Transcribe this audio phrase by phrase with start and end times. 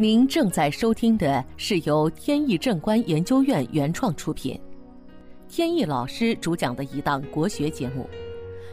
[0.00, 4.58] 您正在收听的是由天意正观研究院原创出品，
[5.46, 8.08] 天意老师主讲的一档国学节目。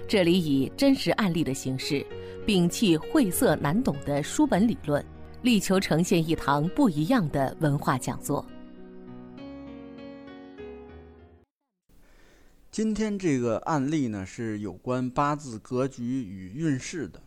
[0.08, 2.02] 这里以真实案例的形式，
[2.46, 5.06] 摒弃晦涩难懂的书本理论，
[5.42, 8.46] 力求呈现一堂不一样的文化讲座。
[12.72, 17.22] 今天这个案例呢，是有关八字格局与运势的。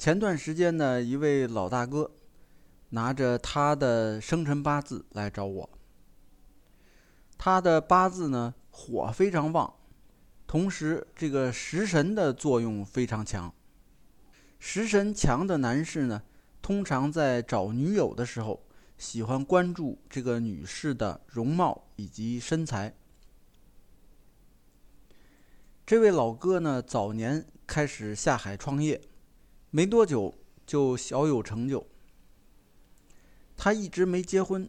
[0.00, 2.10] 前段时间呢，一位老大哥
[2.88, 5.70] 拿着他的生辰八字来找我。
[7.36, 9.74] 他的八字呢，火非常旺，
[10.46, 13.52] 同时这个食神的作用非常强。
[14.58, 16.22] 食神强的男士呢，
[16.62, 18.62] 通常在找女友的时候，
[18.96, 22.94] 喜欢关注这个女士的容貌以及身材。
[25.84, 28.98] 这位老哥呢，早年开始下海创业，
[29.70, 30.34] 没多久
[30.66, 31.86] 就小有成就。
[33.56, 34.68] 他一直没结婚，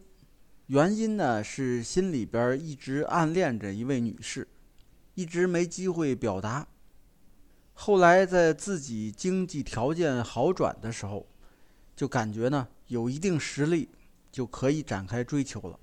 [0.66, 4.46] 原因呢是心里边一直暗恋着一位女士，
[5.14, 6.68] 一直没机会表达。
[7.74, 11.26] 后来在自己经济条件好转的时候，
[11.96, 13.88] 就感觉呢有一定实力，
[14.30, 15.80] 就可以展开追求了。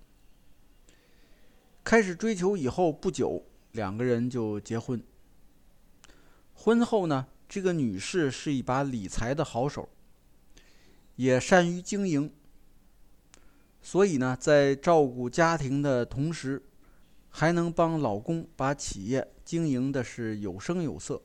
[1.83, 5.03] 开始追求以后不久，两个人就结婚。
[6.53, 9.89] 婚后呢，这个女士是一把理财的好手，
[11.16, 12.31] 也善于经营。
[13.81, 16.61] 所以呢，在照顾家庭的同时，
[17.28, 21.19] 还能帮老公把企业经营的是有声有色。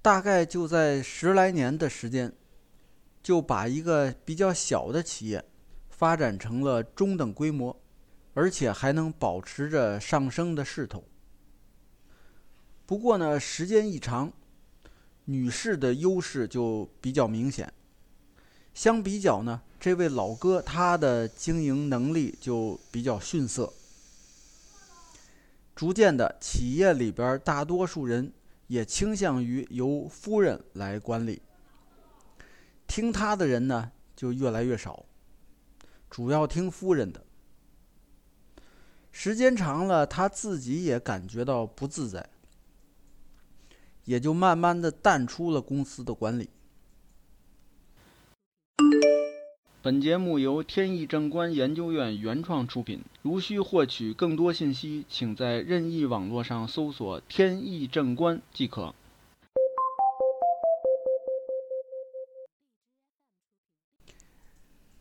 [0.00, 2.32] 大概就在十来年的时间，
[3.22, 5.44] 就把一个比较小的企业
[5.90, 7.78] 发展成了中等规模，
[8.32, 11.04] 而且还能保持着上升的势头。
[12.92, 14.30] 不过呢，时间一长，
[15.24, 17.72] 女士的优势就比较明显。
[18.74, 23.72] 相比较呢，这位老哥他的经营能力就比较逊色。
[25.74, 28.30] 逐渐的，企业里边大多数人
[28.66, 31.40] 也倾向于由夫人来管理，
[32.86, 35.06] 听他的人呢就越来越少，
[36.10, 37.24] 主要听夫人的。
[39.10, 42.28] 时间长了，他自己也感觉到不自在。
[44.04, 46.48] 也就慢慢的淡出了公司的管理。
[49.80, 53.02] 本节目由天意正观研究院原创出品。
[53.22, 58.94] 如需获取更多信息，请在任意网络上搜索“天意正观”即可。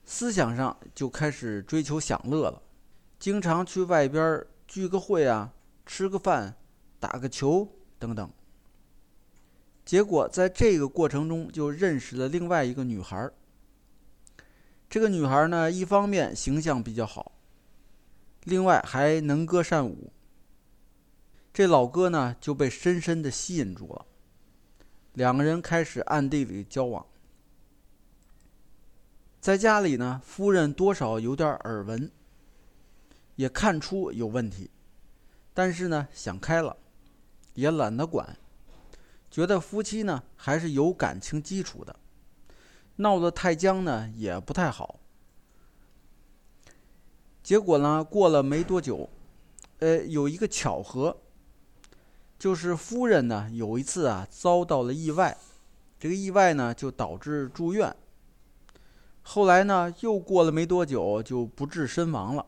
[0.03, 2.61] 思想上就开始追求享乐了，
[3.19, 5.53] 经常去外边聚个会啊，
[5.85, 6.55] 吃个饭，
[6.99, 7.67] 打个球
[7.99, 8.27] 等等。
[9.91, 13.29] 结果在这个过程中就认识了另外一个女孩
[14.89, 17.33] 这个女孩呢，一方面形象比较好，
[18.45, 20.13] 另外还能歌善舞。
[21.51, 24.05] 这老哥呢就被深深的吸引住了，
[25.11, 27.05] 两个人开始暗地里交往。
[29.41, 32.09] 在家里呢，夫人多少有点耳闻，
[33.35, 34.71] 也看出有问题，
[35.53, 36.77] 但是呢想开了，
[37.55, 38.37] 也懒得管。
[39.31, 41.95] 觉得夫妻呢还是有感情基础的，
[42.97, 44.99] 闹得太僵呢也不太好。
[47.41, 49.09] 结果呢过了没多久，
[49.79, 51.15] 呃，有一个巧合，
[52.37, 55.37] 就是夫人呢有一次啊遭到了意外，
[55.97, 57.95] 这个意外呢就导致住院。
[59.23, 62.45] 后来呢又过了没多久就不治身亡了。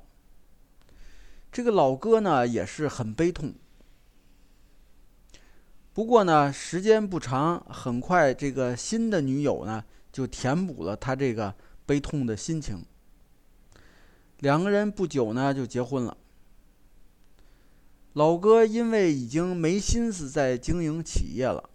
[1.50, 3.54] 这个老哥呢也是很悲痛。
[5.94, 11.54] 不过呢，时间不长，很快这个新的女友呢就填补了他这个
[11.86, 12.84] 悲痛的心情。
[14.40, 16.18] 两个人不久呢就结婚了。
[18.14, 21.70] 老哥因为已经没心思再经营企业了，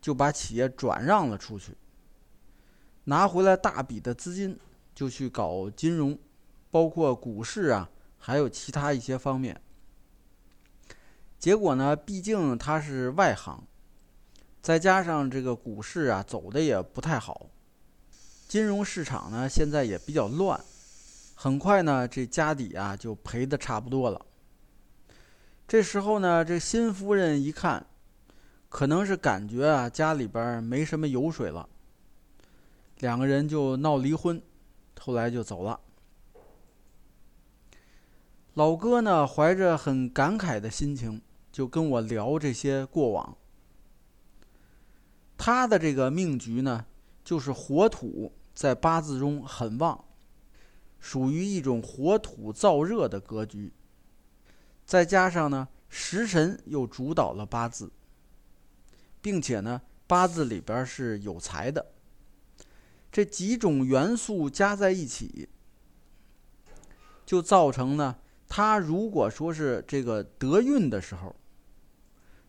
[0.00, 1.76] 就把企业转让了出去，
[3.04, 4.56] 拿回来大笔的资金，
[4.94, 6.16] 就去搞金融，
[6.70, 9.60] 包括股市啊，还有其他一些方面。
[11.44, 13.62] 结果呢，毕竟他是外行，
[14.62, 17.50] 再加上这个股市啊走的也不太好，
[18.48, 20.58] 金融市场呢现在也比较乱，
[21.34, 24.24] 很快呢这家底啊就赔的差不多了。
[25.68, 27.84] 这时候呢，这新夫人一看，
[28.70, 31.68] 可能是感觉啊家里边没什么油水了，
[33.00, 34.40] 两个人就闹离婚，
[34.98, 35.78] 后来就走了。
[38.54, 41.20] 老哥呢怀着很感慨的心情。
[41.54, 43.38] 就跟我聊这些过往。
[45.38, 46.84] 他的这个命局呢，
[47.22, 50.04] 就是火土在八字中很旺，
[50.98, 53.72] 属于一种火土燥热的格局。
[54.84, 57.92] 再加上呢，食神又主导了八字，
[59.22, 61.86] 并且呢，八字里边是有财的，
[63.12, 65.48] 这几种元素加在一起，
[67.24, 68.16] 就造成呢，
[68.48, 71.34] 他如果说是这个得运的时候，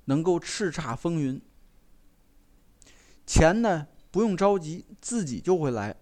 [0.06, 1.42] 能够叱咤风云，
[3.26, 5.96] 钱呢不用着急，自己就会来。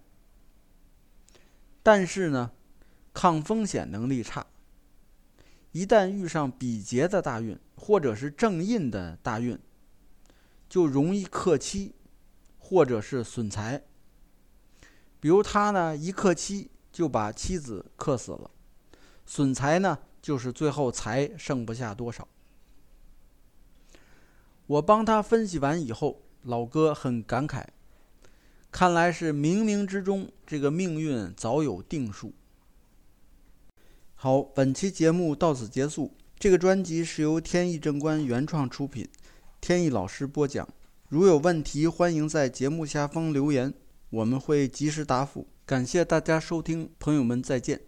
[1.82, 2.52] 但是呢，
[3.12, 4.46] 抗风险能力差。
[5.72, 9.58] 一旦遇上比劫的大运，或者是正印的大运，
[10.68, 11.94] 就容易克妻，
[12.58, 13.82] 或者是损财。
[15.18, 18.50] 比如他呢，一克妻就把妻子克死了，
[19.26, 22.28] 损财呢，就是最后财剩不下多少。
[24.74, 27.64] 我帮他分析完以后，老哥很感慨，
[28.72, 32.32] 看来是冥冥之中这个命运早有定数。
[34.16, 36.12] 好，本期节目到此结束。
[36.36, 39.08] 这个专辑是由天意正观原创出品，
[39.60, 40.68] 天意老师播讲。
[41.08, 43.72] 如有问题，欢迎在节目下方留言，
[44.10, 45.46] 我们会及时答复。
[45.64, 47.80] 感谢大家收听，朋友们再见。